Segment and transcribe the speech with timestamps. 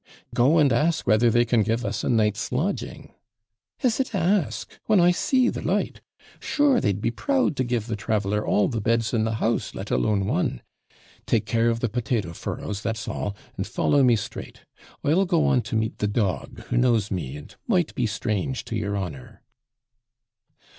[0.33, 3.13] 'Go and ask whether they can give us a night's lodging.'
[3.83, 4.79] 'Is it ASK?
[4.87, 6.01] when I see the light!
[6.39, 9.91] Sure they'd be proud to give the traveller all the beds in the house, let
[9.91, 10.63] alone one.
[11.27, 14.61] Take care of the potato furrows, that's all, and follow me straight.
[15.03, 18.75] I'll go on to meet the dog, who knows me and might be strange to
[18.75, 19.43] your honour.'